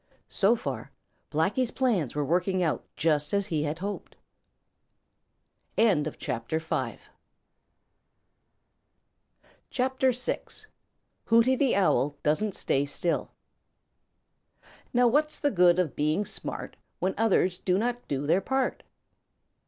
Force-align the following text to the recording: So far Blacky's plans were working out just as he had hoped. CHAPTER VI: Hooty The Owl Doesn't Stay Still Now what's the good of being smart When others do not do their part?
So 0.29 0.55
far 0.55 0.91
Blacky's 1.31 1.69
plans 1.69 2.15
were 2.15 2.25
working 2.25 2.63
out 2.63 2.83
just 2.95 3.35
as 3.35 3.45
he 3.45 3.61
had 3.61 3.77
hoped. 3.77 4.15
CHAPTER 5.77 6.57
VI: 6.57 6.97
Hooty 11.25 11.55
The 11.55 11.75
Owl 11.75 12.15
Doesn't 12.23 12.55
Stay 12.55 12.85
Still 12.87 13.31
Now 14.91 15.07
what's 15.07 15.37
the 15.39 15.51
good 15.51 15.77
of 15.77 15.95
being 15.95 16.25
smart 16.25 16.75
When 16.97 17.13
others 17.15 17.59
do 17.59 17.77
not 17.77 18.07
do 18.07 18.25
their 18.25 18.41
part? 18.41 18.81